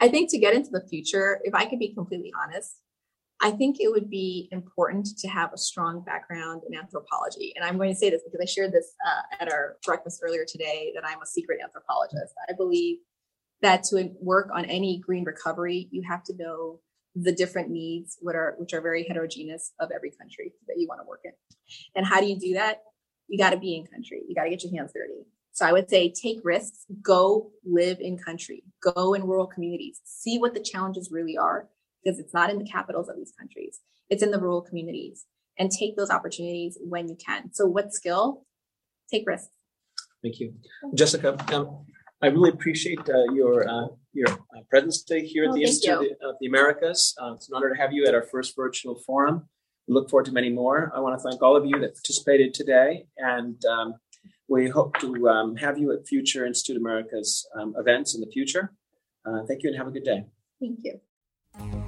[0.00, 2.80] I think to get into the future, if I could be completely honest,
[3.40, 7.52] I think it would be important to have a strong background in anthropology.
[7.54, 10.44] And I'm going to say this because I shared this uh, at our breakfast earlier
[10.46, 12.34] today that I'm a secret anthropologist.
[12.48, 12.98] I believe
[13.62, 16.80] that to work on any green recovery, you have to know
[17.14, 21.00] the different needs, which are which are very heterogeneous of every country that you want
[21.00, 21.32] to work in.
[21.94, 22.82] And how do you do that?
[23.28, 24.22] You got to be in country.
[24.28, 25.26] You got to get your hands dirty.
[25.52, 30.38] So I would say take risks, go live in country, go in rural communities, see
[30.38, 31.68] what the challenges really are,
[32.08, 33.80] because it's not in the capitals of these countries.
[34.08, 35.26] It's in the rural communities
[35.58, 37.52] and take those opportunities when you can.
[37.52, 38.46] So what skill?
[39.12, 39.50] Take risks.
[40.22, 40.54] Thank you.
[40.94, 41.86] Jessica, um,
[42.22, 45.94] I really appreciate uh, your uh, your uh, presence today here at oh, the Institute
[45.94, 47.14] of the, of the, Americas.
[47.20, 49.48] Uh, it's an honor to have you at our first virtual forum.
[49.86, 50.92] We look forward to many more.
[50.94, 53.94] I want to thank all of you that participated today, and um,
[54.48, 58.30] we hope to um, have you at future Institute of Americas um, events in the
[58.30, 58.72] future.
[59.24, 60.24] Uh, thank you, and have a good day.
[60.60, 61.87] Thank you.